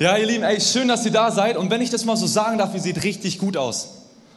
[0.00, 1.56] Ja, ihr Lieben, ey, schön, dass ihr da seid.
[1.56, 3.90] Und wenn ich das mal so sagen darf, ihr seht richtig gut aus.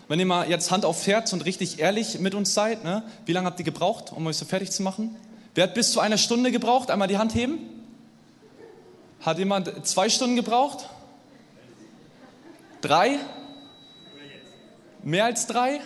[0.07, 3.01] Wenn ihr mal jetzt Hand auf Herz und richtig ehrlich mit uns seid, ne?
[3.25, 5.15] wie lange habt ihr gebraucht, um euch so fertig zu machen?
[5.55, 6.91] Wer hat bis zu einer Stunde gebraucht?
[6.91, 7.57] Einmal die Hand heben.
[9.21, 10.89] Hat jemand zwei Stunden gebraucht?
[12.81, 13.17] Drei?
[15.01, 15.79] Mehr als drei?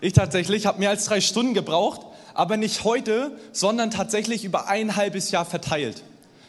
[0.00, 2.02] Ich tatsächlich habe mehr als drei Stunden gebraucht,
[2.34, 6.04] aber nicht heute, sondern tatsächlich über ein halbes Jahr verteilt.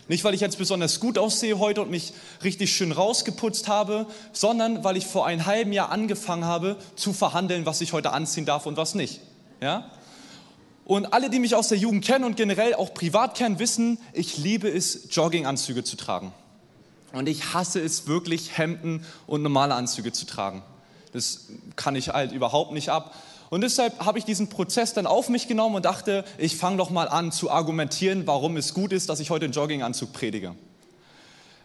[0.09, 2.13] Nicht, weil ich jetzt besonders gut aussehe heute und mich
[2.43, 7.67] richtig schön rausgeputzt habe, sondern weil ich vor einem halben Jahr angefangen habe zu verhandeln,
[7.67, 9.21] was ich heute anziehen darf und was nicht.
[9.61, 9.91] Ja?
[10.83, 14.39] Und alle, die mich aus der Jugend kennen und generell auch privat kennen, wissen, ich
[14.39, 16.33] liebe es, Jogginganzüge zu tragen.
[17.11, 20.63] Und ich hasse es wirklich, Hemden und normale Anzüge zu tragen.
[21.13, 23.13] Das kann ich halt überhaupt nicht ab.
[23.49, 26.91] Und deshalb habe ich diesen Prozess dann auf mich genommen und dachte, ich fange doch
[26.91, 30.55] mal an zu argumentieren, warum es gut ist, dass ich heute einen Jogginganzug predige.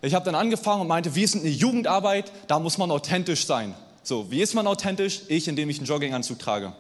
[0.01, 3.75] Ich habe dann angefangen und meinte, wir sind eine Jugendarbeit, da muss man authentisch sein.
[4.03, 5.23] So, wie ist man authentisch?
[5.29, 6.73] Ich, indem ich einen Jogginganzug trage.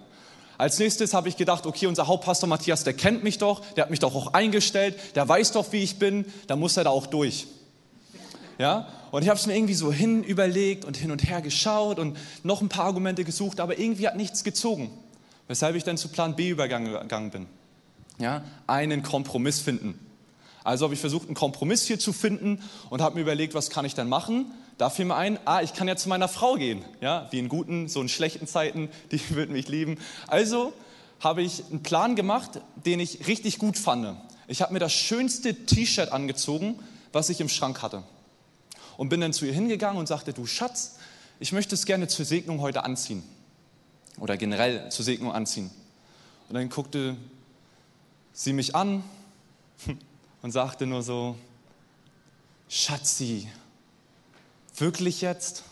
[0.56, 3.90] Als nächstes habe ich gedacht, okay, unser Hauptpastor Matthias, der kennt mich doch, der hat
[3.90, 7.06] mich doch auch eingestellt, der weiß doch, wie ich bin, da muss er da auch
[7.06, 7.46] durch.
[8.58, 8.88] Ja?
[9.10, 12.16] Und ich habe es mir irgendwie so hin überlegt und hin und her geschaut und
[12.42, 14.90] noch ein paar Argumente gesucht, aber irgendwie hat nichts gezogen.
[15.46, 17.46] Weshalb ich dann zu Plan B übergegangen bin.
[18.18, 19.98] Ja, einen Kompromiss finden.
[20.62, 23.84] Also habe ich versucht, einen Kompromiss hier zu finden und habe mir überlegt, was kann
[23.84, 24.46] ich dann machen?
[24.78, 26.82] Da fiel mir ein, ah, ich kann ja zu meiner Frau gehen.
[27.02, 29.98] Ja, wie in guten, so in schlechten Zeiten, die wird mich lieben.
[30.26, 30.72] Also
[31.20, 34.16] habe ich einen Plan gemacht, den ich richtig gut fand.
[34.48, 36.78] Ich habe mir das schönste T-Shirt angezogen,
[37.12, 38.02] was ich im Schrank hatte
[38.96, 40.96] und bin dann zu ihr hingegangen und sagte, du Schatz,
[41.40, 43.22] ich möchte es gerne zur Segnung heute anziehen
[44.18, 45.70] oder generell zur Segnung anziehen.
[46.48, 47.16] Und dann guckte
[48.32, 49.02] sie mich an
[50.42, 51.36] und sagte nur so,
[52.68, 53.48] Schatzi,
[54.76, 55.64] wirklich jetzt?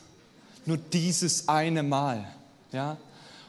[0.65, 2.25] Nur dieses eine Mal,
[2.71, 2.97] ja?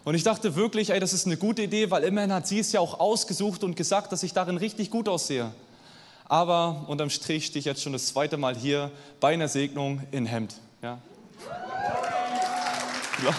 [0.04, 2.72] Und ich dachte wirklich, ey, das ist eine gute Idee, weil immerhin hat sie es
[2.72, 5.50] ja auch ausgesucht und gesagt, dass ich darin richtig gut aussehe.
[6.26, 8.90] Aber unterm Strich stehe ich jetzt schon das zweite Mal hier
[9.20, 10.54] bei einer Segnung in Hemd.
[10.82, 10.98] Ja.
[13.22, 13.34] ja.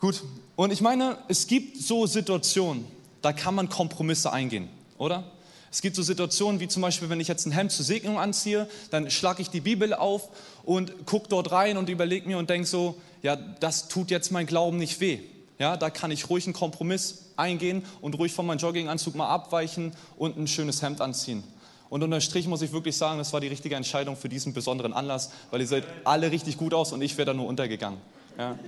[0.00, 0.22] Gut,
[0.56, 2.86] und ich meine, es gibt so Situationen,
[3.22, 4.68] da kann man Kompromisse eingehen,
[4.98, 5.24] oder?
[5.70, 8.68] Es gibt so Situationen wie zum Beispiel, wenn ich jetzt ein Hemd zur Segnung anziehe,
[8.90, 10.28] dann schlage ich die Bibel auf
[10.64, 14.46] und gucke dort rein und überlege mir und denke so, ja, das tut jetzt mein
[14.46, 15.20] Glauben nicht weh.
[15.60, 19.92] Ja, da kann ich ruhig einen Kompromiss eingehen und ruhig von meinem Jogginganzug mal abweichen
[20.16, 21.44] und ein schönes Hemd anziehen.
[21.90, 24.94] Und unter Strich muss ich wirklich sagen, das war die richtige Entscheidung für diesen besonderen
[24.94, 28.00] Anlass, weil ihr seid alle richtig gut aus und ich wäre da nur untergegangen.
[28.38, 28.58] Ja.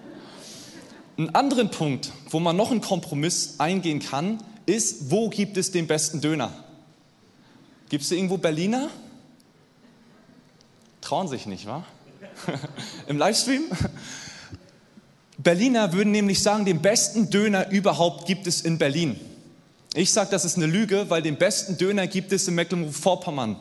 [1.17, 5.87] Ein anderen Punkt, wo man noch einen Kompromiss eingehen kann, ist, wo gibt es den
[5.87, 6.53] besten Döner?
[7.89, 8.91] Gibt es irgendwo Berliner?
[11.01, 11.85] Trauen sich nicht, wa?
[13.07, 13.65] Im Livestream?
[15.43, 19.19] Berliner würden nämlich sagen, den besten Döner überhaupt gibt es in Berlin.
[19.95, 23.57] Ich sage, das ist eine Lüge, weil den besten Döner gibt es in Mecklenburg-Vorpommern.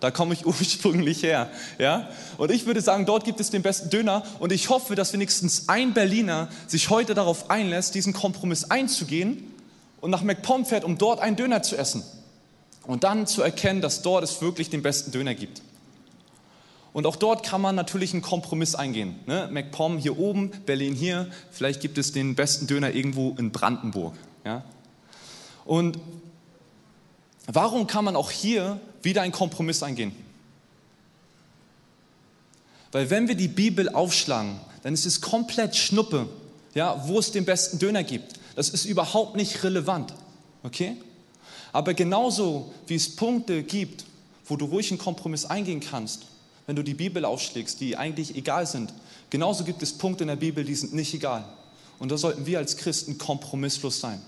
[0.00, 1.50] Da komme ich ursprünglich her.
[1.78, 2.08] Ja?
[2.36, 4.22] Und ich würde sagen, dort gibt es den besten Döner.
[4.38, 9.44] Und ich hoffe, dass wenigstens ein Berliner sich heute darauf einlässt, diesen Kompromiss einzugehen
[10.00, 12.02] und nach McPom fährt, um dort einen Döner zu essen.
[12.86, 15.62] Und dann zu erkennen, dass dort es wirklich den besten Döner gibt.
[16.92, 19.16] Und auch dort kann man natürlich einen Kompromiss eingehen.
[19.26, 19.48] Ne?
[19.52, 24.14] MacPom hier oben, Berlin hier, vielleicht gibt es den besten Döner irgendwo in Brandenburg.
[24.44, 24.64] Ja?
[25.64, 25.98] Und
[27.46, 30.12] warum kann man auch hier wieder einen Kompromiss eingehen?
[32.90, 36.26] Weil wenn wir die Bibel aufschlagen, dann ist es komplett Schnuppe,
[36.74, 38.34] ja, wo es den besten Döner gibt.
[38.56, 40.14] Das ist überhaupt nicht relevant.
[40.62, 40.96] Okay?
[41.72, 44.04] Aber genauso wie es Punkte gibt,
[44.46, 46.22] wo du ruhig einen Kompromiss eingehen kannst,
[46.68, 48.92] wenn du die Bibel aufschlägst, die eigentlich egal sind.
[49.30, 51.42] Genauso gibt es Punkte in der Bibel, die sind nicht egal.
[51.98, 54.20] Und da sollten wir als Christen kompromisslos sein.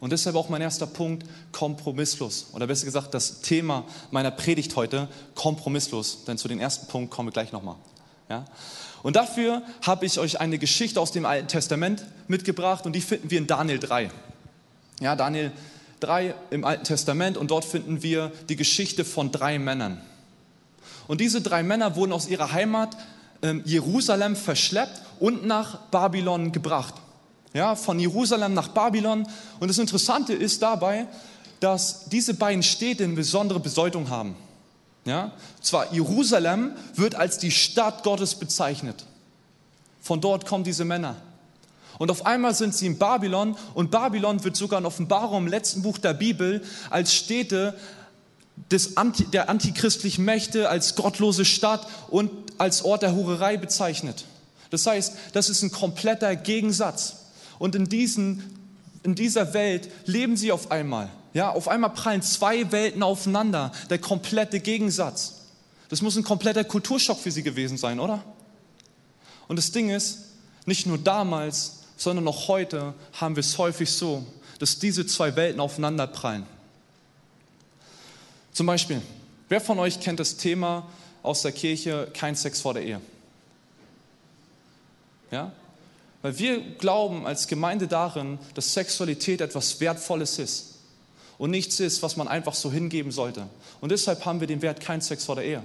[0.00, 2.48] Und deshalb auch mein erster Punkt, kompromisslos.
[2.52, 5.06] Oder besser gesagt, das Thema meiner Predigt heute,
[5.36, 6.24] kompromisslos.
[6.24, 7.76] Denn zu dem ersten Punkt kommen wir gleich nochmal.
[8.28, 8.44] Ja?
[9.04, 13.30] Und dafür habe ich euch eine Geschichte aus dem Alten Testament mitgebracht und die finden
[13.30, 14.10] wir in Daniel 3.
[14.98, 15.52] Ja, Daniel
[16.00, 20.02] 3 im Alten Testament und dort finden wir die Geschichte von drei Männern.
[21.08, 22.96] Und diese drei Männer wurden aus ihrer Heimat
[23.42, 26.94] ähm, Jerusalem verschleppt und nach Babylon gebracht.
[27.54, 29.26] Ja, von Jerusalem nach Babylon.
[29.60, 31.06] Und das Interessante ist dabei,
[31.60, 34.36] dass diese beiden Städte eine besondere Bedeutung haben.
[35.04, 39.04] Ja, zwar Jerusalem wird als die Stadt Gottes bezeichnet.
[40.00, 41.16] Von dort kommen diese Männer.
[41.98, 45.82] Und auf einmal sind sie in Babylon und Babylon wird sogar in Offenbarung im letzten
[45.82, 47.76] Buch der Bibel als Städte
[48.70, 54.24] des Anti, der antichristlichen Mächte, als gottlose Stadt und als Ort der Hurerei bezeichnet.
[54.70, 57.16] Das heißt, das ist ein kompletter Gegensatz.
[57.58, 58.42] Und in, diesen,
[59.02, 61.10] in dieser Welt leben sie auf einmal.
[61.34, 65.34] Ja, auf einmal prallen zwei Welten aufeinander, der komplette Gegensatz.
[65.88, 68.22] Das muss ein kompletter Kulturschock für sie gewesen sein, oder?
[69.48, 70.18] Und das Ding ist,
[70.64, 74.24] nicht nur damals, sondern auch heute haben wir es häufig so,
[74.58, 76.46] dass diese zwei Welten aufeinander prallen.
[78.52, 79.00] Zum Beispiel,
[79.48, 80.88] wer von euch kennt das Thema
[81.22, 83.00] aus der Kirche, kein Sex vor der Ehe?
[85.30, 85.52] Ja?
[86.20, 90.74] Weil wir glauben als Gemeinde darin, dass Sexualität etwas Wertvolles ist
[91.38, 93.48] und nichts ist, was man einfach so hingeben sollte.
[93.80, 95.62] Und deshalb haben wir den Wert kein Sex vor der Ehe.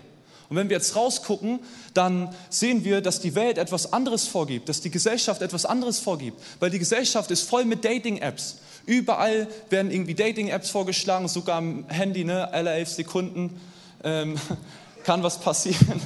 [0.49, 1.59] Und wenn wir jetzt rausgucken,
[1.93, 6.41] dann sehen wir, dass die Welt etwas anderes vorgibt, dass die Gesellschaft etwas anderes vorgibt,
[6.59, 8.57] weil die Gesellschaft ist voll mit Dating-Apps.
[8.85, 13.59] Überall werden irgendwie Dating-Apps vorgeschlagen, sogar am Handy, ne, alle elf Sekunden
[14.03, 14.37] ähm,
[15.03, 16.01] kann was passieren.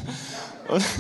[0.68, 0.84] Und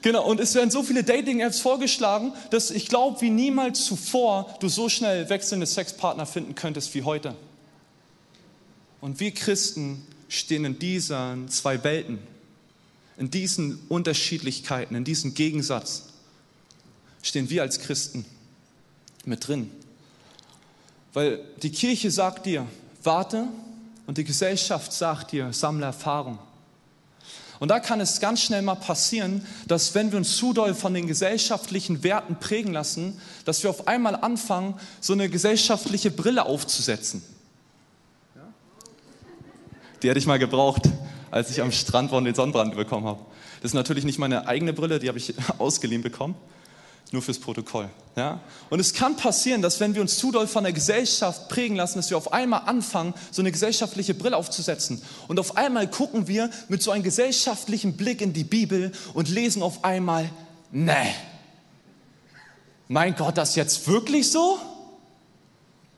[0.00, 4.68] Genau, und es werden so viele Dating-Apps vorgeschlagen, dass ich glaube, wie niemals zuvor du
[4.68, 7.34] so schnell wechselnde Sexpartner finden könntest wie heute.
[9.00, 12.18] Und wir Christen stehen in diesen zwei Welten,
[13.16, 16.04] in diesen Unterschiedlichkeiten, in diesem Gegensatz,
[17.22, 18.24] stehen wir als Christen
[19.24, 19.70] mit drin.
[21.12, 22.66] Weil die Kirche sagt dir,
[23.02, 23.48] warte,
[24.06, 26.38] und die Gesellschaft sagt dir, sammle Erfahrung.
[27.58, 30.94] Und da kann es ganz schnell mal passieren, dass wenn wir uns zu doll von
[30.94, 37.22] den gesellschaftlichen Werten prägen lassen, dass wir auf einmal anfangen, so eine gesellschaftliche Brille aufzusetzen.
[40.02, 40.82] Die hätte ich mal gebraucht,
[41.30, 43.20] als ich am Strand war und den Sonnenbrand bekommen habe.
[43.60, 46.36] Das ist natürlich nicht meine eigene Brille, die habe ich ausgeliehen bekommen
[47.12, 47.88] nur fürs Protokoll.
[48.16, 48.40] Ja?
[48.70, 51.98] Und es kann passieren, dass wenn wir uns zu doll von der Gesellschaft prägen lassen,
[51.98, 55.00] dass wir auf einmal anfangen, so eine gesellschaftliche Brille aufzusetzen.
[55.26, 59.62] Und auf einmal gucken wir mit so einem gesellschaftlichen Blick in die Bibel und lesen
[59.62, 60.30] auf einmal,
[60.70, 60.92] nee,
[62.88, 64.58] mein Gott, das jetzt wirklich so?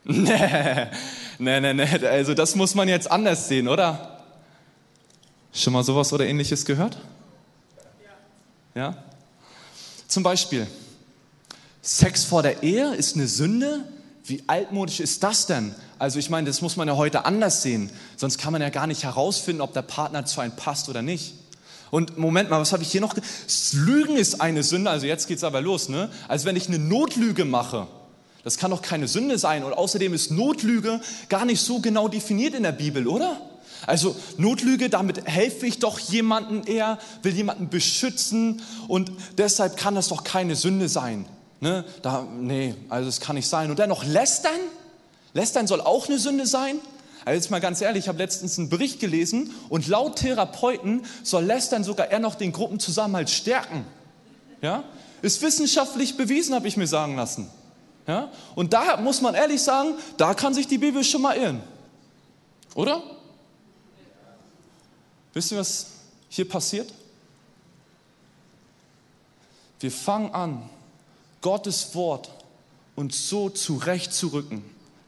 [0.04, 0.86] Nee,
[1.40, 4.20] nee, nee, nee, also das muss man jetzt anders sehen, oder?
[5.52, 6.98] Schon mal sowas oder ähnliches gehört?
[8.74, 8.96] Ja?
[10.06, 10.66] Zum Beispiel,
[11.82, 13.84] Sex vor der Ehe ist eine Sünde?
[14.24, 15.74] Wie altmodisch ist das denn?
[15.98, 17.90] Also ich meine, das muss man ja heute anders sehen.
[18.16, 21.34] Sonst kann man ja gar nicht herausfinden, ob der Partner zu einem passt oder nicht.
[21.90, 23.14] Und Moment mal, was habe ich hier noch?
[23.72, 26.10] Lügen ist eine Sünde, also jetzt geht es aber los, ne?
[26.28, 27.88] Also wenn ich eine Notlüge mache,
[28.44, 29.64] das kann doch keine Sünde sein.
[29.64, 33.40] Und außerdem ist Notlüge gar nicht so genau definiert in der Bibel, oder?
[33.86, 40.08] Also Notlüge, damit helfe ich doch jemanden eher, will jemanden beschützen und deshalb kann das
[40.08, 41.26] doch keine Sünde sein.
[41.60, 43.70] Ne, da, nee, also es kann nicht sein.
[43.70, 44.52] Und dann noch lästern?
[45.34, 46.76] Lästern soll auch eine Sünde sein?
[47.24, 51.44] Also jetzt mal ganz ehrlich, ich habe letztens einen Bericht gelesen und laut Therapeuten soll
[51.44, 53.84] Lästern sogar eher noch den Gruppenzusammenhalt stärken.
[54.62, 54.84] Ja?
[55.20, 57.50] Ist wissenschaftlich bewiesen, habe ich mir sagen lassen.
[58.10, 58.28] Ja?
[58.56, 61.62] Und da muss man ehrlich sagen, da kann sich die Bibel schon mal irren.
[62.74, 63.00] Oder?
[65.32, 65.86] Wisst ihr, was
[66.28, 66.92] hier passiert?
[69.78, 70.68] Wir fangen an,
[71.40, 72.30] Gottes Wort
[72.96, 74.64] uns so zurechtzurücken,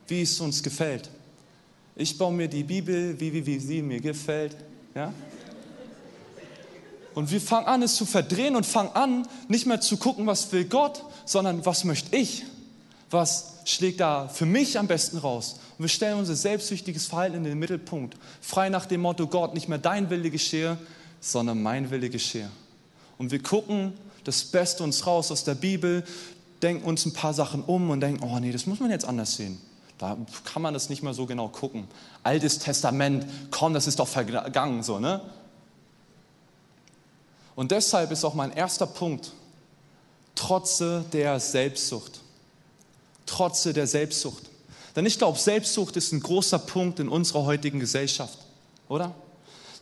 [0.06, 1.10] wie es uns gefällt.
[1.96, 4.56] Ich baue mir die Bibel, wie, wie, wie sie mir gefällt.
[4.94, 5.12] Ja?
[7.14, 10.52] Und wir fangen an, es zu verdrehen und fangen an, nicht mehr zu gucken, was
[10.52, 12.44] will Gott, sondern was möchte ich?
[13.12, 15.61] Was schlägt da für mich am besten raus?
[15.76, 18.16] Und wir stellen unser selbstsüchtiges Verhalten in den Mittelpunkt.
[18.40, 20.78] Frei nach dem Motto, Gott, nicht mehr dein Wille geschehe,
[21.21, 22.50] sondern mein Wille geschehe.
[23.19, 23.92] Und wir gucken
[24.25, 26.04] das Beste uns raus aus der Bibel,
[26.62, 29.37] denken uns ein paar Sachen um und denken, oh nee, das muss man jetzt anders
[29.37, 29.61] sehen.
[29.99, 31.88] Da kann man das nicht mehr so genau gucken.
[32.23, 35.21] Altes Testament, komm, das ist doch vergangen, so, ne?
[37.54, 39.33] Und deshalb ist auch mein erster Punkt,
[40.35, 42.22] trotze der Selbstsucht.
[43.26, 44.45] Trotze der Selbstsucht.
[44.95, 48.38] Denn ich glaube, Selbstsucht ist ein großer Punkt in unserer heutigen Gesellschaft,
[48.88, 49.14] oder?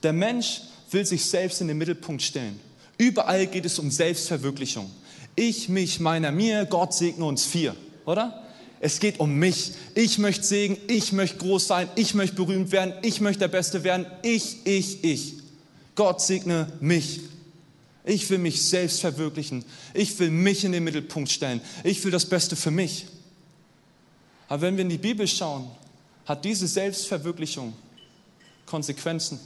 [0.02, 2.58] Der Mensch will sich selbst in den Mittelpunkt stellen.
[2.96, 4.90] Überall geht es um Selbstverwirklichung.
[5.36, 8.44] Ich, mich, meiner, mir, Gott segne uns vier, oder?
[8.80, 9.72] Es geht um mich.
[9.94, 13.84] Ich möchte segnen, ich möchte groß sein, ich möchte berühmt werden, ich möchte der Beste
[13.84, 14.06] werden.
[14.22, 15.34] Ich, ich, ich.
[15.94, 17.20] Gott segne mich.
[18.04, 19.64] Ich will mich selbst verwirklichen.
[19.92, 21.60] Ich will mich in den Mittelpunkt stellen.
[21.84, 23.06] Ich will das Beste für mich.
[24.50, 25.70] Aber wenn wir in die Bibel schauen,
[26.26, 27.72] hat diese Selbstverwirklichung
[28.66, 29.40] Konsequenzen.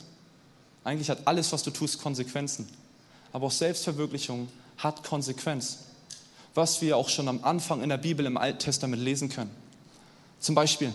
[0.83, 2.67] Eigentlich hat alles, was du tust, Konsequenzen
[3.35, 5.81] aber auch Selbstverwirklichung hat Konsequenz.
[6.57, 9.51] was wir auch schon am Anfang in der Bibel im Alten Testament lesen können.
[10.39, 10.95] Zum Beispiel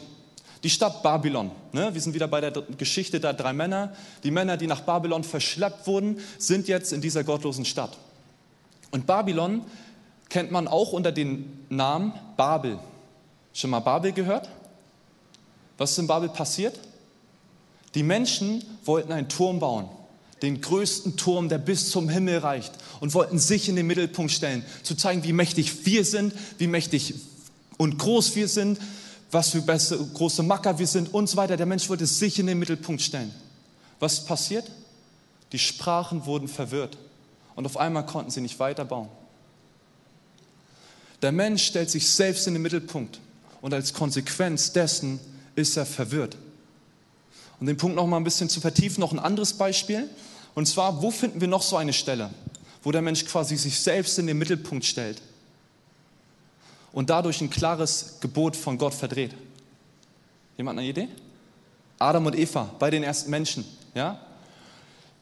[0.63, 1.51] die Stadt Babylon.
[1.73, 1.93] Ne?
[1.93, 3.93] Wir sind wieder bei der Geschichte der drei Männer.
[4.23, 7.97] Die Männer, die nach Babylon verschleppt wurden, sind jetzt in dieser gottlosen Stadt.
[8.91, 9.65] Und Babylon
[10.29, 12.79] kennt man auch unter dem Namen Babel.
[13.59, 14.47] Schon mal Babel gehört?
[15.77, 16.79] Was ist in Babel passiert?
[17.93, 19.89] Die Menschen wollten einen Turm bauen,
[20.41, 24.63] den größten Turm, der bis zum Himmel reicht, und wollten sich in den Mittelpunkt stellen,
[24.83, 27.15] zu zeigen, wie mächtig wir sind, wie mächtig
[27.77, 28.79] und groß wir sind,
[29.29, 31.57] was für große Macker wir sind und so weiter.
[31.57, 33.33] Der Mensch wollte sich in den Mittelpunkt stellen.
[33.99, 34.71] Was passiert?
[35.51, 36.97] Die Sprachen wurden verwirrt
[37.57, 39.09] und auf einmal konnten sie nicht weiterbauen.
[41.21, 43.19] Der Mensch stellt sich selbst in den Mittelpunkt
[43.61, 45.19] und als Konsequenz dessen
[45.55, 46.37] ist er verwirrt.
[47.59, 50.09] Um den Punkt noch mal ein bisschen zu vertiefen, noch ein anderes Beispiel.
[50.55, 52.29] Und zwar, wo finden wir noch so eine Stelle,
[52.83, 55.21] wo der Mensch quasi sich selbst in den Mittelpunkt stellt
[56.91, 59.35] und dadurch ein klares Gebot von Gott verdreht?
[60.57, 61.09] Jemand eine Idee?
[61.99, 63.65] Adam und Eva bei den ersten Menschen.
[63.93, 64.19] Ja?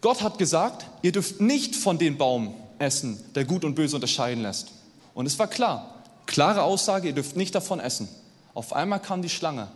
[0.02, 4.44] Gott hat gesagt, ihr dürft nicht von dem Baum essen, der gut und böse unterscheiden
[4.44, 4.68] lässt.
[5.16, 8.08] Und es war klar, klare Aussage, ihr dürft nicht davon essen.
[8.58, 9.68] Auf einmal kam die Schlange.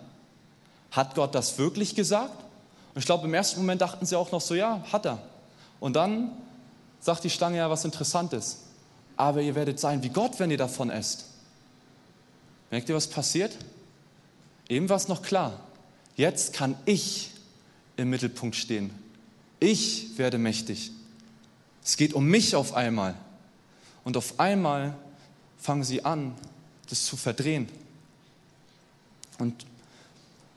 [0.90, 2.34] Hat Gott das wirklich gesagt?
[2.96, 5.20] Und ich glaube, im ersten Moment dachten sie auch noch so, ja, hat er.
[5.80, 6.32] Und dann
[7.00, 8.62] sagt die Schlange ja was Interessantes.
[9.18, 11.26] Aber ihr werdet sein wie Gott, wenn ihr davon esst.
[12.72, 13.56] Merkt ihr, was passiert?
[14.68, 15.60] Eben war es noch klar.
[16.16, 17.30] Jetzt kann ich
[17.98, 18.90] im Mittelpunkt stehen.
[19.60, 20.90] Ich werde mächtig.
[21.84, 23.14] Es geht um mich auf einmal.
[24.04, 24.96] Und auf einmal
[25.60, 26.34] fangen sie an,
[26.90, 27.70] das zu verdrehen.
[29.40, 29.66] Und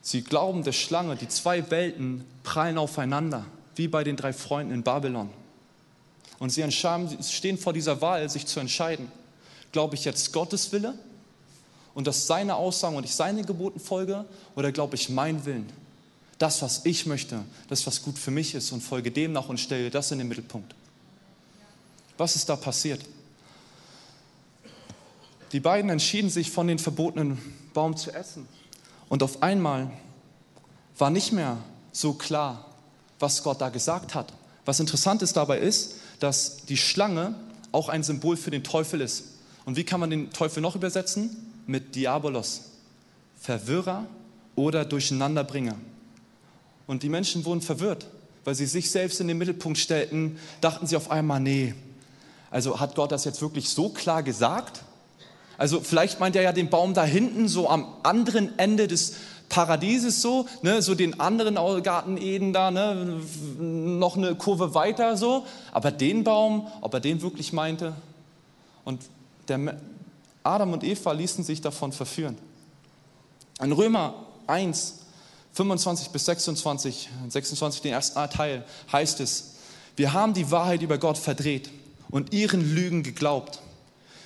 [0.04, 4.83] Sie glauben der Schlange, die zwei Welten prallen aufeinander, wie bei den drei Freunden in
[4.83, 5.31] Babylon.
[6.38, 9.11] Und sie stehen vor dieser Wahl, sich zu entscheiden.
[9.73, 10.93] Glaube ich jetzt Gottes Wille
[11.95, 14.26] und dass seine Aussagen und ich seine Geboten folge
[14.57, 15.73] oder glaube ich mein Willen?
[16.37, 19.59] Das, was ich möchte, das, was gut für mich ist und folge dem nach und
[19.59, 20.75] stelle das in den Mittelpunkt.
[22.19, 23.00] Was ist da passiert?
[25.52, 27.38] Die beiden entschieden sich, von den verbotenen
[27.73, 28.47] Baum zu essen.
[29.09, 29.91] Und auf einmal
[30.99, 31.59] war nicht mehr
[31.93, 32.67] so klar,
[33.19, 34.33] was Gott da gesagt hat.
[34.65, 37.35] Was interessant ist dabei ist, dass die Schlange
[37.73, 39.25] auch ein Symbol für den Teufel ist.
[39.65, 41.53] Und wie kann man den Teufel noch übersetzen?
[41.67, 42.63] Mit Diabolos,
[43.41, 44.07] Verwirrer
[44.55, 45.77] oder Durcheinanderbringer.
[46.87, 48.07] Und die Menschen wurden verwirrt,
[48.45, 51.75] weil sie sich selbst in den Mittelpunkt stellten, dachten sie auf einmal, nee,
[52.51, 54.83] also hat Gott das jetzt wirklich so klar gesagt?
[55.59, 59.15] Also vielleicht meint er ja den Baum da hinten, so am anderen Ende des
[59.49, 63.21] Paradieses so, ne, so den anderen Garten Eden da, ne,
[63.59, 67.95] noch eine Kurve weiter so, aber den Baum, ob er den wirklich meinte.
[68.85, 69.03] Und
[69.49, 69.77] der,
[70.43, 72.37] Adam und Eva ließen sich davon verführen.
[73.61, 74.15] In Römer
[74.47, 75.01] 1,
[75.53, 79.55] 25 bis 26, 26 den ersten Teil, heißt es,
[79.97, 81.71] wir haben die Wahrheit über Gott verdreht
[82.11, 83.61] und ihren Lügen geglaubt.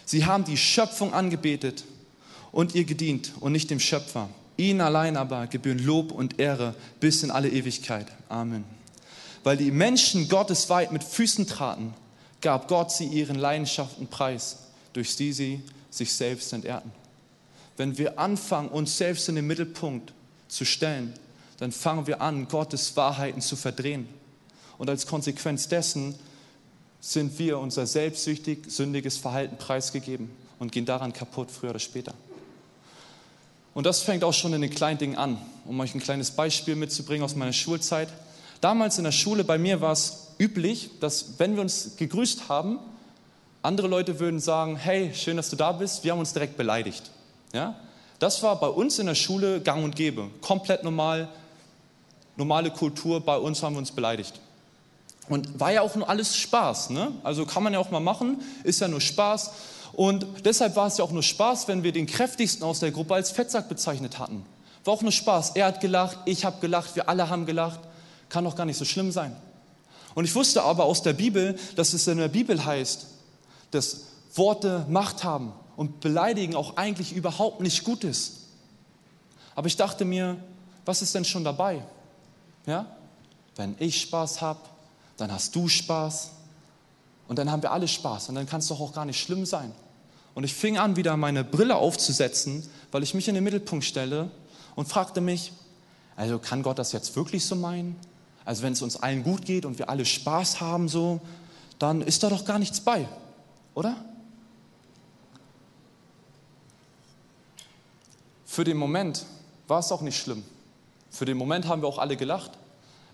[0.08, 1.84] Sie haben die Schöpfung angebetet
[2.50, 4.30] und ihr gedient und nicht dem Schöpfer.
[4.56, 8.06] Ihnen allein aber gebühren Lob und Ehre bis in alle Ewigkeit.
[8.30, 8.64] Amen.
[9.44, 11.92] Weil die Menschen Gottes weit mit Füßen traten,
[12.40, 14.56] gab Gott sie ihren Leidenschaften preis,
[14.94, 15.60] durch die sie
[15.90, 16.90] sich selbst entehrten.
[17.76, 20.14] Wenn wir anfangen, uns selbst in den Mittelpunkt
[20.48, 21.12] zu stellen,
[21.58, 24.08] dann fangen wir an, Gottes Wahrheiten zu verdrehen.
[24.78, 26.14] Und als Konsequenz dessen
[27.00, 32.14] sind wir unser selbstsüchtig, sündiges Verhalten preisgegeben und gehen daran kaputt, früher oder später.
[33.74, 36.74] Und das fängt auch schon in den kleinen Dingen an, um euch ein kleines Beispiel
[36.74, 38.08] mitzubringen aus meiner Schulzeit.
[38.60, 42.80] Damals in der Schule bei mir war es üblich, dass wenn wir uns gegrüßt haben,
[43.62, 47.10] andere Leute würden sagen, hey, schön, dass du da bist, wir haben uns direkt beleidigt.
[47.52, 47.76] Ja?
[48.18, 51.28] Das war bei uns in der Schule gang und gäbe, komplett normal,
[52.36, 54.40] normale Kultur, bei uns haben wir uns beleidigt.
[55.28, 56.90] Und war ja auch nur alles Spaß.
[56.90, 57.12] Ne?
[57.22, 59.50] Also kann man ja auch mal machen, ist ja nur Spaß.
[59.92, 63.14] Und deshalb war es ja auch nur Spaß, wenn wir den kräftigsten aus der Gruppe
[63.14, 64.44] als Fettsack bezeichnet hatten.
[64.84, 65.50] War auch nur Spaß.
[65.56, 67.80] Er hat gelacht, ich habe gelacht, wir alle haben gelacht.
[68.28, 69.34] Kann doch gar nicht so schlimm sein.
[70.14, 73.06] Und ich wusste aber aus der Bibel, dass es in der Bibel heißt,
[73.70, 74.02] dass
[74.34, 78.46] Worte Macht haben und beleidigen auch eigentlich überhaupt nicht gut ist.
[79.54, 80.36] Aber ich dachte mir,
[80.84, 81.82] was ist denn schon dabei?
[82.66, 82.86] Ja?
[83.56, 84.60] Wenn ich Spaß habe,
[85.18, 86.30] dann hast du Spaß
[87.28, 89.44] und dann haben wir alle Spaß und dann kann es doch auch gar nicht schlimm
[89.44, 89.72] sein.
[90.34, 94.30] Und ich fing an, wieder meine Brille aufzusetzen, weil ich mich in den Mittelpunkt stelle
[94.74, 95.52] und fragte mich,
[96.16, 97.96] also kann Gott das jetzt wirklich so meinen?
[98.46, 101.20] Also wenn es uns allen gut geht und wir alle Spaß haben so,
[101.78, 103.06] dann ist da doch gar nichts bei,
[103.74, 103.96] oder?
[108.58, 109.24] für den Moment
[109.68, 110.42] war es auch nicht schlimm.
[111.10, 112.50] Für den Moment haben wir auch alle gelacht.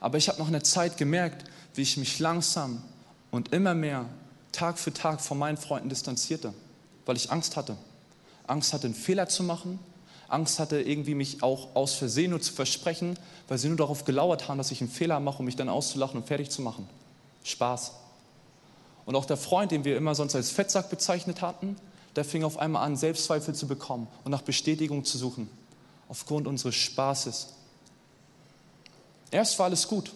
[0.01, 2.83] Aber ich habe nach einer Zeit gemerkt, wie ich mich langsam
[3.31, 4.07] und immer mehr
[4.53, 6.55] Tag für Tag von meinen Freunden distanzierte,
[7.05, 7.77] weil ich Angst hatte.
[8.47, 9.79] Angst hatte, einen Fehler zu machen.
[10.29, 14.49] Angst hatte, irgendwie mich auch aus Versehen nur zu versprechen, weil sie nur darauf gelauert
[14.49, 16.89] haben, dass ich einen Fehler mache, um mich dann auszulachen und fertig zu machen.
[17.43, 17.93] Spaß.
[19.07, 21.77] Und auch der Freund, den wir immer sonst als Fettsack bezeichnet hatten,
[22.17, 25.49] der fing auf einmal an, Selbstzweifel zu bekommen und nach Bestätigung zu suchen,
[26.09, 27.49] aufgrund unseres Spaßes.
[29.31, 30.13] Erst war alles gut,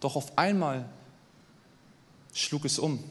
[0.00, 0.88] doch auf einmal
[2.32, 3.02] schlug es um.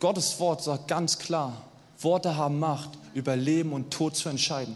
[0.00, 1.62] Gottes Wort sagt ganz klar,
[2.00, 4.74] Worte haben Macht, über Leben und Tod zu entscheiden.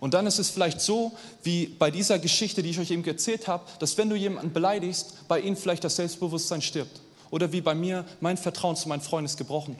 [0.00, 3.48] Und dann ist es vielleicht so, wie bei dieser Geschichte, die ich euch eben erzählt
[3.48, 7.00] habe, dass wenn du jemanden beleidigst, bei ihnen vielleicht das Selbstbewusstsein stirbt.
[7.30, 9.76] Oder wie bei mir, mein Vertrauen zu meinem Freund ist gebrochen.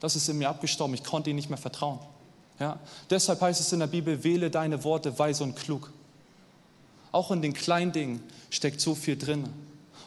[0.00, 1.98] Das ist in mir abgestorben, ich konnte ihm nicht mehr vertrauen.
[2.60, 2.78] Ja?
[3.10, 5.92] Deshalb heißt es in der Bibel, wähle deine Worte weise und klug.
[7.14, 9.44] Auch in den kleinen Dingen steckt so viel drin.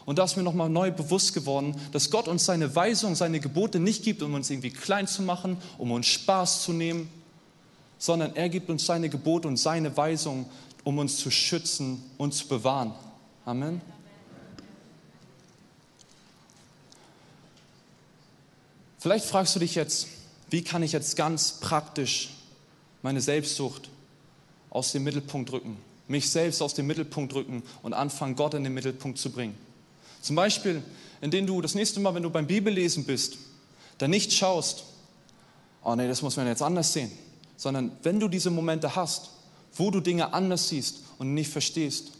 [0.04, 3.80] Und da ist mir nochmal neu bewusst geworden, dass Gott uns seine Weisung, seine Gebote
[3.80, 7.08] nicht gibt, um uns irgendwie klein zu machen, um uns Spaß zu nehmen,
[7.96, 10.44] sondern er gibt uns seine Gebote und seine Weisung,
[10.84, 12.92] um uns zu schützen und zu bewahren.
[13.46, 13.80] Amen.
[18.98, 20.08] Vielleicht fragst du dich jetzt,
[20.50, 22.34] wie kann ich jetzt ganz praktisch
[23.00, 23.88] meine Selbstsucht
[24.68, 28.74] aus dem Mittelpunkt rücken, mich selbst aus dem Mittelpunkt rücken und anfangen, Gott in den
[28.74, 29.54] Mittelpunkt zu bringen.
[30.20, 30.82] Zum Beispiel,
[31.20, 33.38] indem du das nächste Mal, wenn du beim Bibellesen bist,
[33.98, 34.84] dann nicht schaust,
[35.84, 37.10] oh nee, das muss man jetzt anders sehen,
[37.56, 39.30] sondern wenn du diese Momente hast,
[39.74, 42.12] wo du Dinge anders siehst und nicht verstehst,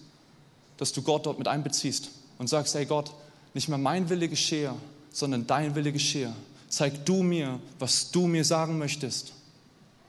[0.76, 3.12] dass du Gott dort mit einbeziehst und sagst, ey Gott,
[3.54, 4.74] nicht mehr mein Wille geschehe,
[5.10, 6.32] sondern dein Wille geschehe.
[6.68, 9.32] Zeig du mir, was du mir sagen möchtest.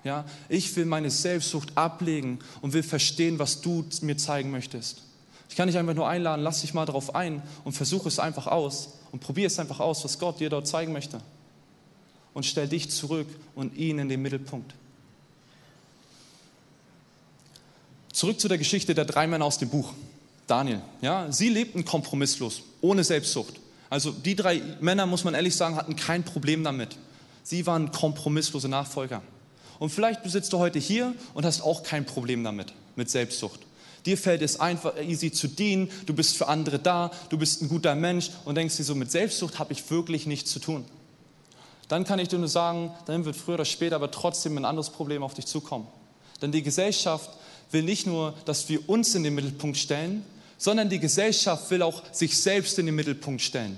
[0.03, 5.03] Ja, ich will meine Selbstsucht ablegen und will verstehen, was du mir zeigen möchtest.
[5.49, 8.47] Ich kann dich einfach nur einladen, lass dich mal darauf ein und versuche es einfach
[8.47, 11.19] aus und probiere es einfach aus, was Gott dir dort zeigen möchte.
[12.33, 14.73] Und stell dich zurück und ihn in den Mittelpunkt.
[18.13, 19.93] Zurück zu der Geschichte der drei Männer aus dem Buch.
[20.47, 23.55] Daniel, ja, sie lebten kompromisslos, ohne Selbstsucht.
[23.89, 26.97] Also die drei Männer, muss man ehrlich sagen, hatten kein Problem damit.
[27.43, 29.21] Sie waren kompromisslose Nachfolger.
[29.79, 33.61] Und vielleicht sitzt du heute hier und hast auch kein Problem damit, mit Selbstsucht.
[34.05, 37.69] Dir fällt es einfach easy zu dienen, du bist für andere da, du bist ein
[37.69, 40.85] guter Mensch und denkst dir so, mit Selbstsucht habe ich wirklich nichts zu tun.
[41.87, 44.89] Dann kann ich dir nur sagen, dann wird früher oder später aber trotzdem ein anderes
[44.89, 45.87] Problem auf dich zukommen.
[46.41, 47.29] Denn die Gesellschaft
[47.71, 50.23] will nicht nur, dass wir uns in den Mittelpunkt stellen,
[50.57, 53.77] sondern die Gesellschaft will auch sich selbst in den Mittelpunkt stellen.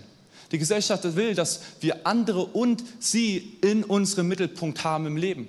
[0.51, 5.47] Die Gesellschaft will, dass wir andere und sie in unserem Mittelpunkt haben im Leben.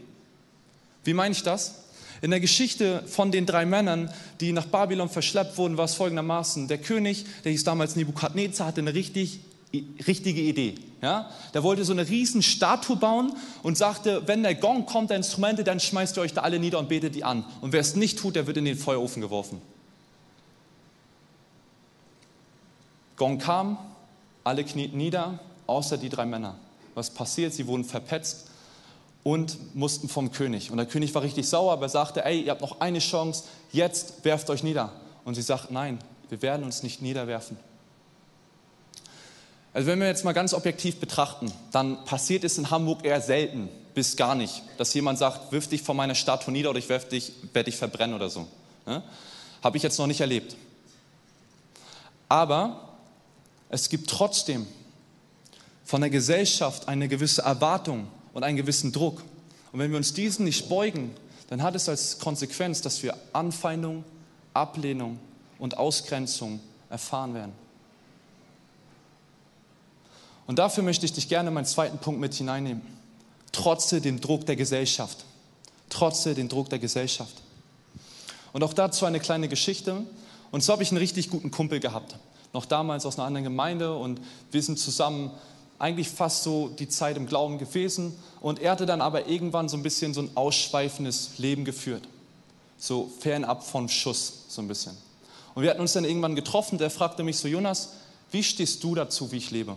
[1.05, 1.83] Wie meine ich das?
[2.21, 4.09] In der Geschichte von den drei Männern,
[4.41, 6.69] die nach Babylon verschleppt wurden, war es folgendermaßen.
[6.69, 9.41] Der König, der hieß damals Nebukadnezar, hatte eine richtig,
[10.07, 10.77] richtige Idee.
[11.03, 11.29] Ja?
[11.53, 13.33] Der wollte so eine riesen Statue bauen
[13.65, 16.79] und sagte, wenn der Gong kommt, der Instrumente, dann schmeißt ihr euch da alle nieder
[16.79, 17.45] und betet die an.
[17.61, 19.61] Und wer es nicht tut, der wird in den Feuerofen geworfen.
[23.17, 23.79] Gong kam,
[24.45, 26.55] alle knieten nieder, außer die drei Männer.
[26.95, 27.53] Was passiert?
[27.53, 28.52] Sie wurden verpetzt
[29.25, 30.71] und mussten vom König.
[30.71, 33.45] Und der König war richtig sauer, aber er sagte, ey, ihr habt noch eine Chance,
[33.71, 34.93] jetzt werft euch nieder.
[35.25, 37.57] Und sie sagt, nein, wir werden uns nicht niederwerfen.
[39.75, 43.69] Also wenn wir jetzt mal ganz objektiv betrachten, dann passiert es in Hamburg eher selten,
[43.95, 47.07] bis gar nicht, dass jemand sagt, wirf dich von meiner Statue nieder oder ich werde
[47.07, 48.47] dich, werd dich verbrennen oder so.
[48.87, 49.03] Ne?
[49.63, 50.57] Habe ich jetzt noch nicht erlebt.
[52.29, 52.89] Aber
[53.69, 54.67] es gibt trotzdem
[55.85, 59.23] von der Gesellschaft eine gewisse Erwartung, und einen gewissen Druck.
[59.73, 61.15] Und wenn wir uns diesen nicht beugen,
[61.49, 64.05] dann hat es als Konsequenz, dass wir Anfeindung,
[64.55, 65.19] Ablehnung
[65.59, 67.53] und Ausgrenzung erfahren werden.
[70.47, 72.83] Und dafür möchte ich dich gerne in meinen zweiten Punkt mit hineinnehmen.
[73.53, 75.25] Trotze dem Druck der Gesellschaft.
[75.89, 77.35] Trotze dem Druck der Gesellschaft.
[78.53, 80.05] Und auch dazu eine kleine Geschichte.
[80.51, 82.17] Und so habe ich einen richtig guten Kumpel gehabt.
[82.53, 85.31] Noch damals aus einer anderen Gemeinde und wir sind zusammen
[85.79, 88.17] eigentlich fast so die Zeit im Glauben gewesen.
[88.41, 92.05] Und er hatte dann aber irgendwann so ein bisschen so ein ausschweifendes Leben geführt.
[92.79, 94.97] So fernab von Schuss, so ein bisschen.
[95.55, 96.79] Und wir hatten uns dann irgendwann getroffen.
[96.79, 97.91] Der fragte mich so, Jonas,
[98.31, 99.77] wie stehst du dazu, wie ich lebe?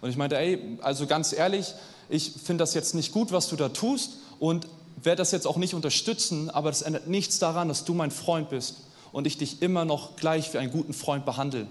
[0.00, 1.72] Und ich meinte, ey, also ganz ehrlich,
[2.08, 4.66] ich finde das jetzt nicht gut, was du da tust und
[5.02, 8.50] werde das jetzt auch nicht unterstützen, aber das ändert nichts daran, dass du mein Freund
[8.50, 8.78] bist
[9.12, 11.68] und ich dich immer noch gleich wie einen guten Freund behandle.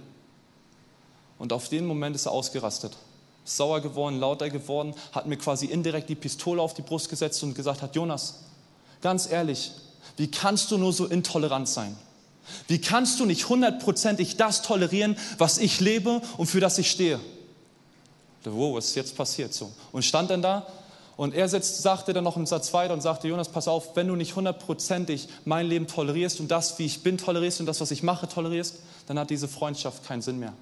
[1.38, 2.96] Und auf den Moment ist er ausgerastet
[3.44, 7.56] sauer geworden, lauter geworden, hat mir quasi indirekt die Pistole auf die Brust gesetzt und
[7.56, 8.36] gesagt hat, Jonas,
[9.02, 9.72] Ganz ehrlich,
[10.18, 11.98] wie kannst du nur so intolerant sein?
[12.68, 17.20] Wie kannst du nicht hundertprozentig das tolerieren, was ich lebe und für das ich stehe?
[18.44, 19.72] Wow, was ist jetzt passiert so?
[19.92, 20.68] Und stand dann da
[21.18, 24.08] und er setzt, sagte dann noch im Satz weiter und sagte, Jonas, pass auf, wenn
[24.08, 27.92] du nicht hundertprozentig mein Leben tolerierst und das, wie ich bin, tolerierst und das, was
[27.92, 28.78] ich mache, tolerierst,
[29.08, 30.54] dann hat diese Freundschaft keinen Sinn mehr.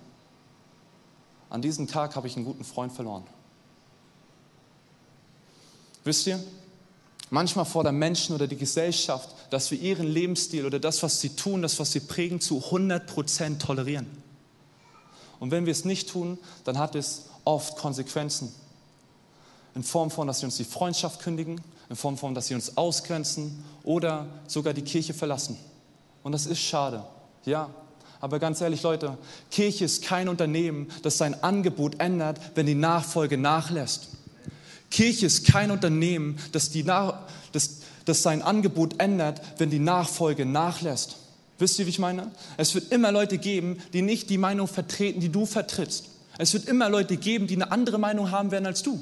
[1.50, 3.24] An diesem Tag habe ich einen guten Freund verloren.
[6.04, 6.44] Wisst ihr,
[7.30, 11.62] manchmal fordern Menschen oder die Gesellschaft, dass wir ihren Lebensstil oder das, was sie tun,
[11.62, 14.08] das, was sie prägen, zu 100% tolerieren.
[15.40, 18.54] Und wenn wir es nicht tun, dann hat es oft Konsequenzen.
[19.76, 22.78] In Form von, dass sie uns die Freundschaft kündigen, in Form von, dass sie uns
[22.78, 25.58] ausgrenzen oder sogar die Kirche verlassen.
[26.24, 27.04] Und das ist schade.
[27.46, 27.70] Ja,
[28.22, 29.18] aber ganz ehrlich, Leute,
[29.50, 34.10] Kirche ist kein Unternehmen, das sein Angebot ändert, wenn die Nachfolge nachlässt.
[34.92, 37.20] Kirche ist kein Unternehmen, das, die Nach
[37.52, 41.18] das, das sein Angebot ändert, wenn die Nachfolge nachlässt.
[41.60, 42.32] Wisst ihr, wie ich meine?
[42.58, 46.06] Es wird immer Leute geben, die nicht die Meinung vertreten, die du vertrittst.
[46.38, 49.02] Es wird immer Leute geben, die eine andere Meinung haben werden als du.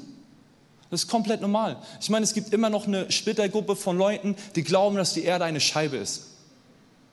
[0.90, 1.76] Das ist komplett normal.
[2.00, 5.44] Ich meine, es gibt immer noch eine Splittergruppe von Leuten, die glauben, dass die Erde
[5.44, 6.27] eine Scheibe ist.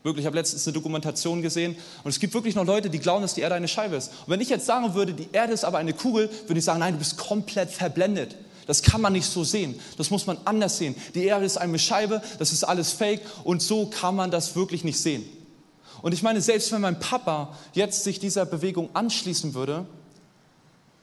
[0.05, 3.23] Wirklich, ich habe letztens eine Dokumentation gesehen und es gibt wirklich noch Leute, die glauben,
[3.23, 4.09] dass die Erde eine Scheibe ist.
[4.09, 6.77] Und wenn ich jetzt sagen würde, die Erde ist aber eine Kugel, würde ich sagen,
[6.77, 8.35] nein, du bist komplett verblendet.
[8.67, 9.79] Das kann man nicht so sehen.
[9.97, 10.93] Das muss man anders sehen.
[11.15, 14.83] Die Erde ist eine Scheibe, das ist alles fake und so kann man das wirklich
[14.83, 15.25] nicht sehen.
[16.03, 19.87] Und ich meine, selbst wenn mein Papa jetzt sich dieser Bewegung anschließen würde,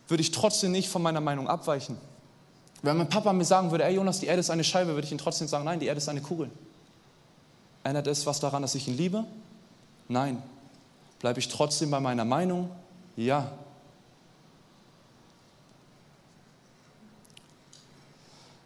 [0.07, 1.99] würde ich trotzdem nicht von meiner Meinung abweichen.
[2.83, 5.13] Wenn mein Papa mir sagen würde, ey Jonas, die Erde ist eine Scheibe, würde ich
[5.13, 6.49] ihm trotzdem sagen, nein, die Erde ist eine Kugel.
[7.85, 9.25] Ändert es was daran, dass ich ihn liebe?
[10.09, 10.43] Nein.
[11.19, 12.71] Bleibe ich trotzdem bei meiner Meinung?
[13.17, 13.53] Ja.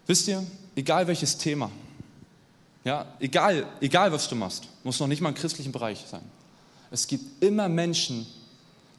[0.07, 1.71] Wisst ihr, egal welches Thema,
[2.85, 6.23] ja, egal, egal was du machst, muss noch nicht mal im christlichen Bereich sein.
[6.93, 8.27] Es gibt immer Menschen,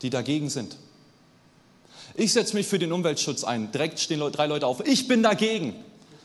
[0.01, 0.75] die dagegen sind.
[2.13, 3.71] Ich setze mich für den Umweltschutz ein.
[3.71, 4.85] Direkt stehen drei Leute auf.
[4.85, 5.73] Ich bin dagegen.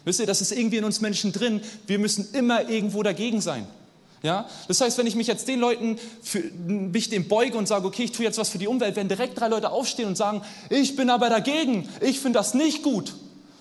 [0.04, 1.60] Wisst ihr, das ist irgendwie in uns Menschen drin.
[1.86, 3.66] Wir müssen immer irgendwo dagegen sein.
[4.22, 4.48] Ja?
[4.68, 8.04] Das heißt, wenn ich mich jetzt den Leuten, für, mich dem beuge und sage, okay,
[8.04, 10.96] ich tue jetzt was für die Umwelt, werden direkt drei Leute aufstehen und sagen, ich
[10.96, 13.14] bin aber dagegen, ich finde das nicht gut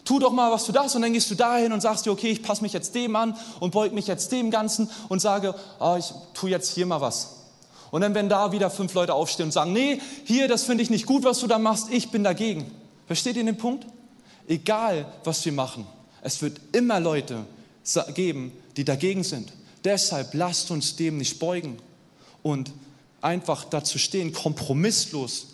[0.04, 2.32] tu doch mal was für das und dann gehst du dahin und sagst dir, okay,
[2.32, 5.96] ich passe mich jetzt dem an und beug mich jetzt dem Ganzen und sage, oh,
[5.98, 7.38] ich tu jetzt hier mal was.
[7.92, 10.90] Und dann werden da wieder fünf Leute aufstehen und sagen, nee, hier, das finde ich
[10.90, 12.72] nicht gut, was du da machst, ich bin dagegen.
[13.08, 13.86] Versteht ihr den Punkt?
[14.48, 15.86] Egal, was wir machen,
[16.22, 17.46] es wird immer Leute
[18.14, 19.52] geben, die dagegen sind.
[19.84, 21.78] Deshalb lasst uns dem nicht beugen
[22.44, 22.72] und
[23.22, 25.48] einfach dazu stehen, kompromisslos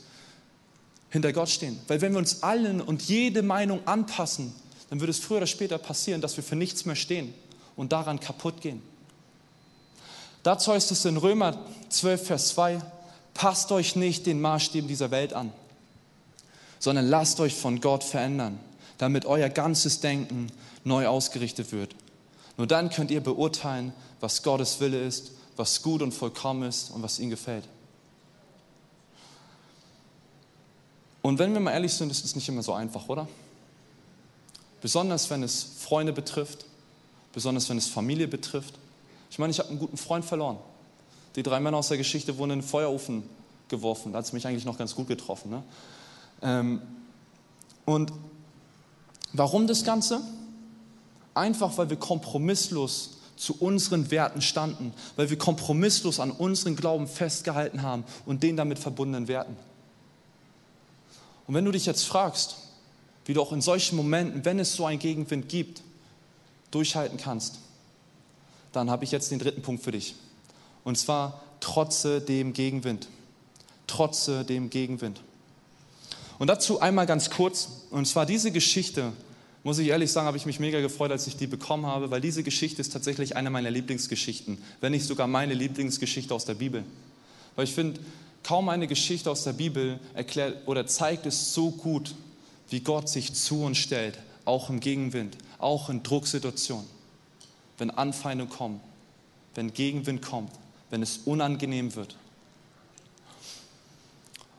[1.10, 1.80] hinter Gott stehen.
[1.88, 4.54] Weil wenn wir uns allen und jede Meinung anpassen,
[4.90, 7.34] dann wird es früher oder später passieren, dass wir für nichts mehr stehen
[7.76, 8.82] und daran kaputt gehen.
[10.44, 11.58] Dazu heißt es in Römer
[11.90, 12.80] 12, Vers 2,
[13.34, 15.52] passt euch nicht den Maßstäben dieser Welt an,
[16.80, 18.60] sondern lasst euch von Gott verändern,
[18.98, 20.48] damit euer ganzes Denken
[20.84, 21.96] neu ausgerichtet wird.
[22.56, 27.02] Nur dann könnt ihr beurteilen, was Gottes Wille ist, was gut und vollkommen ist und
[27.04, 27.64] was ihm gefällt.
[31.22, 33.28] Und wenn wir mal ehrlich sind, ist es nicht immer so einfach, oder?
[34.82, 36.66] Besonders wenn es Freunde betrifft,
[37.34, 38.76] besonders wenn es Familie betrifft.
[39.30, 40.58] Ich meine, ich habe einen guten Freund verloren.
[41.36, 43.24] Die drei Männer aus der Geschichte wurden in den Feuerofen
[43.68, 44.14] geworfen.
[44.14, 45.52] Da hat es mich eigentlich noch ganz gut getroffen.
[45.52, 45.64] Ne?
[46.42, 46.82] Ähm,
[47.86, 48.14] und
[49.34, 50.22] warum das Ganze?
[51.34, 57.82] Einfach, weil wir kompromisslos zu unseren Werten standen, weil wir kompromisslos an unseren Glauben festgehalten
[57.84, 59.56] haben und den damit verbundenen Werten.
[61.48, 62.58] Und wenn du dich jetzt fragst,
[63.26, 65.82] wie du auch in solchen Momenten, wenn es so einen Gegenwind gibt,
[66.72, 67.60] durchhalten kannst,
[68.74, 70.16] dann habe ich jetzt den dritten Punkt für dich.
[70.84, 73.08] Und zwar trotze dem Gegenwind.
[73.88, 75.22] Trotze dem Gegenwind.
[76.40, 79.14] Und dazu einmal ganz kurz, und zwar diese Geschichte,
[79.68, 82.22] muss ich ehrlich sagen, habe ich mich mega gefreut, als ich die bekommen habe, weil
[82.22, 86.86] diese Geschichte ist tatsächlich eine meiner Lieblingsgeschichten, wenn nicht sogar meine Lieblingsgeschichte aus der Bibel.
[87.58, 88.00] Weil ich finde,
[88.44, 92.16] Kaum eine Geschichte aus der Bibel erklärt oder zeigt es so gut,
[92.70, 96.86] wie Gott sich zu uns stellt, auch im Gegenwind, auch in Drucksituationen.
[97.78, 98.80] Wenn Anfeindungen kommen,
[99.54, 100.54] wenn Gegenwind kommt,
[100.92, 102.16] wenn es unangenehm wird.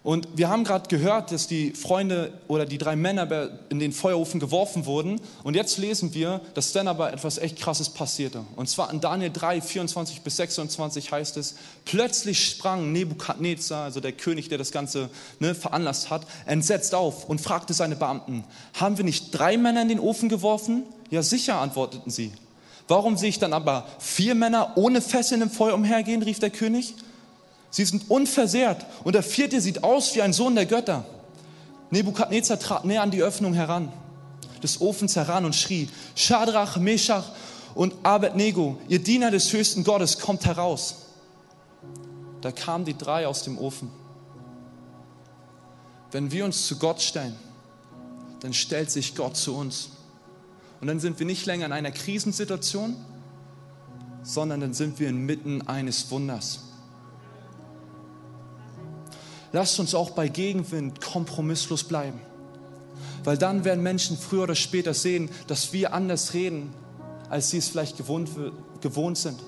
[0.04, 4.38] Und wir haben gerade gehört, dass die Freunde oder die drei Männer in den Feuerofen
[4.38, 5.20] geworfen wurden.
[5.42, 8.44] Und jetzt lesen wir, dass dann aber etwas echt Krasses passierte.
[8.54, 14.12] Und zwar in Daniel 3, 24 bis 26 heißt es, plötzlich sprang Nebukadnezar, also der
[14.12, 19.04] König, der das Ganze ne, veranlasst hat, entsetzt auf und fragte seine Beamten, haben wir
[19.04, 20.84] nicht drei Männer in den Ofen geworfen?
[21.10, 22.32] Ja sicher, antworteten sie.
[22.86, 26.94] Warum sehe ich dann aber vier Männer ohne Fesseln im Feuer umhergehen, rief der König.
[27.70, 31.04] Sie sind unversehrt und der vierte sieht aus wie ein Sohn der Götter.
[31.90, 33.92] Nebukadnezar trat näher an die Öffnung heran,
[34.62, 37.24] des Ofens heran und schrie, Schadrach, Meshach
[37.74, 41.06] und Abednego, ihr Diener des höchsten Gottes, kommt heraus.
[42.40, 43.90] Da kamen die drei aus dem Ofen.
[46.10, 47.36] Wenn wir uns zu Gott stellen,
[48.40, 49.90] dann stellt sich Gott zu uns.
[50.80, 52.96] Und dann sind wir nicht länger in einer Krisensituation,
[54.22, 56.67] sondern dann sind wir inmitten eines Wunders.
[59.52, 62.20] Lasst uns auch bei Gegenwind kompromisslos bleiben.
[63.24, 66.72] Weil dann werden Menschen früher oder später sehen, dass wir anders reden,
[67.30, 68.30] als sie es vielleicht gewohnt,
[68.80, 69.38] gewohnt sind.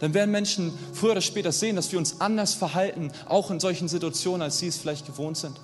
[0.00, 3.88] Dann werden Menschen früher oder später sehen, dass wir uns anders verhalten, auch in solchen
[3.88, 5.58] Situationen, als sie es vielleicht gewohnt sind.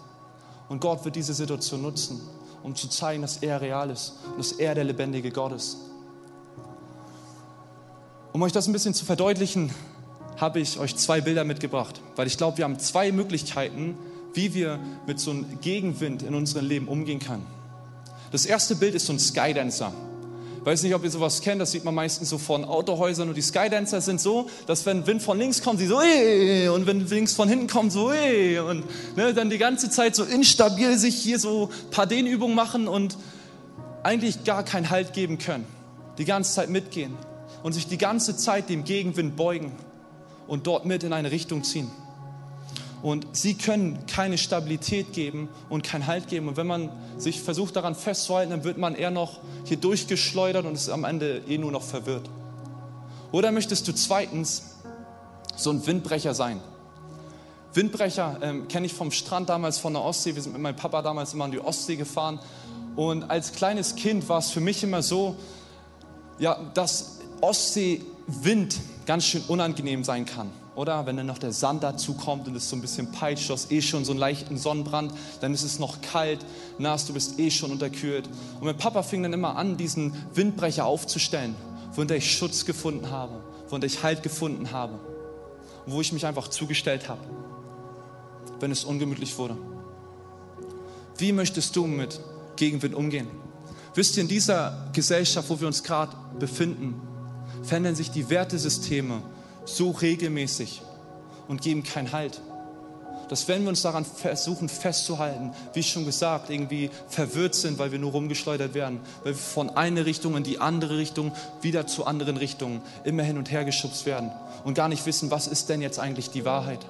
[0.69, 2.21] Und Gott wird diese Situation nutzen,
[2.63, 5.79] um zu zeigen, dass er real ist und dass er der lebendige Gott ist.
[8.33, 9.71] Um euch das ein bisschen zu verdeutlichen,
[10.37, 13.97] habe ich euch zwei Bilder mitgebracht, weil ich glaube, wir haben zwei Möglichkeiten,
[14.35, 17.47] wie wir mit so einem Gegenwind in unserem Leben umgehen können.
[18.33, 19.93] Das erste Bild ist so ein Skydancer.
[20.59, 23.37] Ich weiß nicht, ob ihr sowas kennt, das sieht man meistens so von Autohäusern und
[23.37, 27.07] die Skydancer sind so, dass wenn Wind von links kommt, sie so äh, und wenn
[27.07, 28.85] links von hinten kommt, so äh, und
[29.17, 33.17] ne, dann die ganze Zeit so instabil sich hier so ein paar Dehnübungen machen und
[34.03, 35.67] eigentlich gar keinen Halt geben können.
[36.19, 37.15] Die ganze Zeit mitgehen
[37.63, 39.73] und sich die ganze Zeit dem Gegenwind beugen
[40.47, 41.91] und dort mit in eine Richtung ziehen.
[43.03, 46.49] Und sie können keine Stabilität geben und keinen Halt geben.
[46.49, 50.75] Und wenn man sich versucht daran festzuhalten, dann wird man eher noch hier durchgeschleudert und
[50.75, 52.29] ist am Ende eh nur noch verwirrt.
[53.33, 54.77] Oder möchtest du zweitens
[55.57, 56.61] so ein Windbrecher sein?
[57.75, 60.35] Windbrecher ähm, kenne ich vom Strand damals von der Ostsee.
[60.35, 62.41] Wir sind mit meinem Papa damals immer an die Ostsee gefahren.
[62.97, 65.37] Und als kleines Kind war es für mich immer so,
[66.39, 70.51] ja, dass Ostseewind ganz schön unangenehm sein kann.
[70.75, 73.55] Oder wenn dann noch der Sand dazu kommt und es so ein bisschen peitscht, du
[73.55, 76.45] hast eh schon so einen leichten Sonnenbrand, dann ist es noch kalt,
[76.79, 78.29] nass, du bist eh schon unterkühlt.
[78.61, 81.55] Und mein Papa fing dann immer an, diesen Windbrecher aufzustellen,
[81.97, 83.43] der ich Schutz gefunden habe,
[83.73, 85.01] der ich Halt gefunden habe.
[85.87, 87.21] Wo ich mich einfach zugestellt habe,
[88.61, 89.57] wenn es ungemütlich wurde.
[91.17, 92.21] Wie möchtest du mit
[92.57, 93.29] Gegenwind umgehen?
[93.95, 97.01] Wisst ihr, in dieser Gesellschaft, wo wir uns gerade befinden,
[97.67, 99.23] verändern sich die Wertesysteme
[99.65, 100.83] so regelmäßig
[101.49, 102.41] und geben keinen Halt.
[103.29, 107.99] Dass wenn wir uns daran versuchen festzuhalten, wie schon gesagt, irgendwie verwirrt sind, weil wir
[107.99, 112.37] nur rumgeschleudert werden, weil wir von einer Richtung in die andere Richtung, wieder zu anderen
[112.37, 114.31] Richtungen immer hin und her geschubst werden
[114.65, 116.87] und gar nicht wissen, was ist denn jetzt eigentlich die Wahrheit.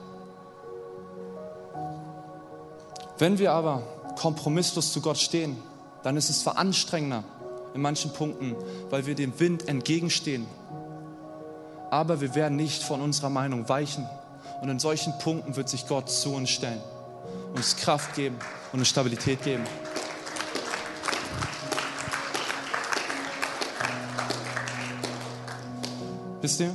[3.19, 3.83] Wenn wir aber
[4.19, 5.57] kompromisslos zu Gott stehen,
[6.03, 7.25] dann ist es zwar anstrengender
[7.75, 8.55] in manchen Punkten,
[8.91, 10.47] weil wir dem Wind entgegenstehen
[11.91, 14.09] aber wir werden nicht von unserer Meinung weichen.
[14.61, 16.81] Und in solchen Punkten wird sich Gott zu uns stellen,
[17.55, 18.39] uns Kraft geben
[18.73, 19.65] und uns Stabilität geben.
[26.41, 26.75] Wisst ihr?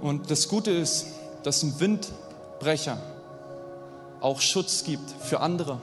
[0.00, 1.06] Und das Gute ist,
[1.42, 2.98] dass ein Windbrecher
[4.20, 5.78] auch Schutz gibt für andere.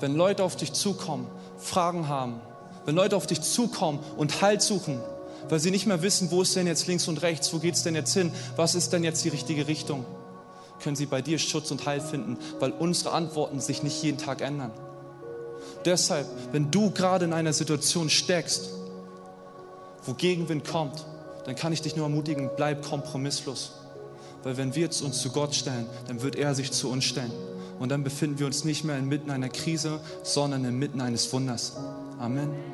[0.00, 1.26] Wenn Leute auf dich zukommen,
[1.58, 2.40] Fragen haben,
[2.84, 5.00] wenn Leute auf dich zukommen und Halt suchen,
[5.48, 7.82] weil sie nicht mehr wissen, wo ist denn jetzt links und rechts, wo geht es
[7.82, 10.04] denn jetzt hin, was ist denn jetzt die richtige Richtung,
[10.82, 14.40] können sie bei dir Schutz und Heil finden, weil unsere Antworten sich nicht jeden Tag
[14.40, 14.70] ändern.
[15.84, 18.70] Deshalb, wenn du gerade in einer Situation steckst,
[20.04, 21.04] wo Gegenwind kommt,
[21.46, 23.72] dann kann ich dich nur ermutigen, bleib kompromisslos.
[24.42, 27.32] Weil wenn wir uns zu Gott stellen, dann wird er sich zu uns stellen.
[27.78, 31.74] Und dann befinden wir uns nicht mehr inmitten einer Krise, sondern inmitten eines Wunders.
[32.18, 32.73] Amen.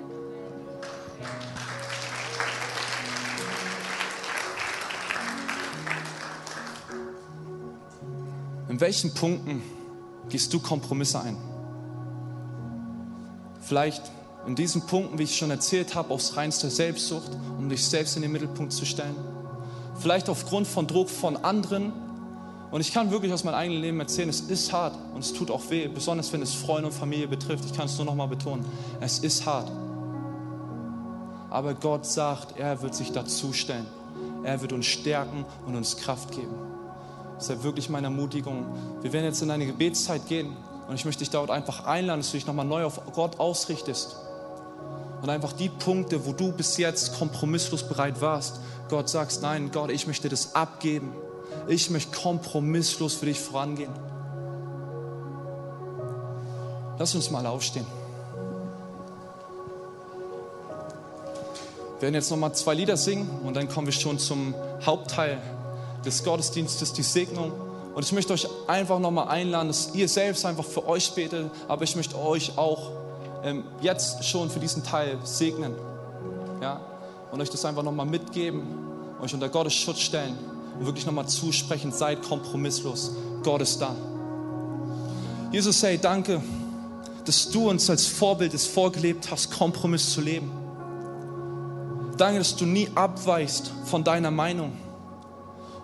[8.80, 9.60] Welchen Punkten
[10.30, 11.36] gehst du Kompromisse ein?
[13.60, 14.10] Vielleicht
[14.46, 18.22] in diesen Punkten, wie ich schon erzählt habe, aufs reinste Selbstsucht, um dich selbst in
[18.22, 19.14] den Mittelpunkt zu stellen.
[19.98, 21.92] Vielleicht aufgrund von Druck von anderen.
[22.70, 25.50] Und ich kann wirklich aus meinem eigenen Leben erzählen, es ist hart und es tut
[25.50, 27.66] auch weh, besonders wenn es Freunde und Familie betrifft.
[27.66, 28.64] Ich kann es nur noch mal betonen.
[28.98, 29.70] Es ist hart.
[31.50, 33.86] Aber Gott sagt, er wird sich dazu stellen.
[34.42, 36.69] Er wird uns stärken und uns Kraft geben.
[37.48, 38.66] Ja wirklich meine Ermutigung.
[39.02, 40.56] Wir werden jetzt in eine Gebetszeit gehen
[40.88, 44.16] und ich möchte dich dort einfach einladen, dass du dich nochmal neu auf Gott ausrichtest.
[45.22, 49.90] Und einfach die Punkte, wo du bis jetzt kompromisslos bereit warst, Gott sagst, nein, Gott,
[49.90, 51.12] ich möchte das abgeben.
[51.68, 53.92] Ich möchte kompromisslos für dich vorangehen.
[56.98, 57.86] Lass uns mal aufstehen.
[61.94, 65.38] Wir werden jetzt nochmal zwei Lieder singen und dann kommen wir schon zum Hauptteil
[66.04, 67.52] des Gottesdienstes, die Segnung.
[67.94, 71.82] Und ich möchte euch einfach nochmal einladen, dass ihr selbst einfach für euch betet, aber
[71.82, 72.90] ich möchte euch auch
[73.42, 75.74] ähm, jetzt schon für diesen Teil segnen.
[76.60, 76.80] Ja?
[77.32, 78.62] Und euch das einfach nochmal mitgeben,
[79.20, 80.36] euch unter Gottes Schutz stellen
[80.78, 83.12] und wirklich nochmal zusprechen, seid kompromisslos.
[83.42, 83.94] Gott ist da.
[85.52, 86.40] Jesus, hey, danke,
[87.24, 90.50] dass du uns als Vorbild es vorgelebt hast, Kompromiss zu leben.
[92.16, 94.72] Danke, dass du nie abweichst von deiner Meinung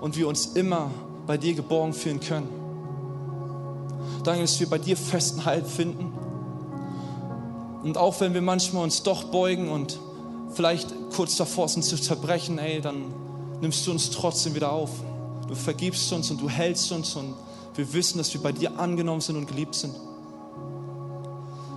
[0.07, 0.92] und wir uns immer
[1.27, 2.49] bei dir geborgen fühlen können.
[4.23, 6.12] Danke, dass wir bei dir festen Halt finden.
[7.83, 9.99] Und auch wenn wir manchmal uns doch beugen und
[10.55, 13.12] vielleicht kurz davor sind zu zerbrechen, ey, dann
[13.61, 14.90] nimmst du uns trotzdem wieder auf.
[15.49, 17.35] Du vergibst uns und du hältst uns und
[17.75, 19.97] wir wissen, dass wir bei dir angenommen sind und geliebt sind.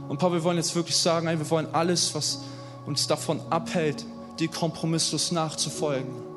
[0.07, 2.41] Und Papa, wir wollen jetzt wirklich sagen, ey, wir wollen alles, was
[2.85, 4.05] uns davon abhält,
[4.37, 6.28] dir kompromisslos nachzufolgen,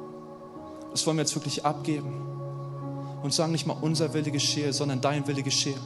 [0.92, 2.12] das wollen wir jetzt wirklich abgeben
[3.22, 5.78] und sagen nicht mal unser Wille geschehe, sondern dein Wille geschehe.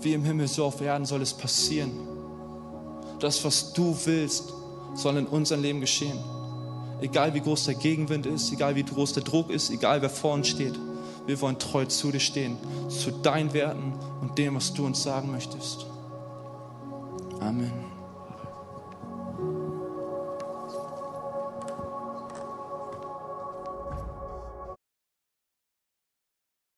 [0.00, 1.90] Wie im Himmel, so auf Erden soll es passieren.
[3.18, 4.52] Das, was du willst,
[4.94, 6.18] soll in unserem Leben geschehen.
[7.00, 10.34] Egal wie groß der Gegenwind ist, egal wie groß der Druck ist, egal wer vor
[10.34, 10.78] uns steht.
[11.26, 12.56] Wir wollen treu zu dir stehen,
[12.88, 15.86] zu deinen Werten und dem, was du uns sagen möchtest.
[17.40, 17.89] Amen.